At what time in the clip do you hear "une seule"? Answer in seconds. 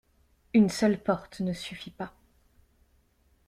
0.55-0.97